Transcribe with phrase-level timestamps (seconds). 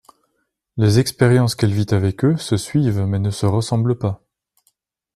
[0.77, 4.25] Les expériences qu'elle vit avec eux se suivent mais ne se ressemblent pas...